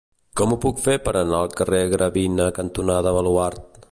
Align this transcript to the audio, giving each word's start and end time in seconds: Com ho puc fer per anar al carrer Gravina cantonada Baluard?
Com 0.39 0.53
ho 0.53 0.55
puc 0.63 0.79
fer 0.85 0.95
per 1.07 1.13
anar 1.19 1.41
al 1.41 1.53
carrer 1.59 1.83
Gravina 1.93 2.49
cantonada 2.61 3.15
Baluard? 3.19 3.89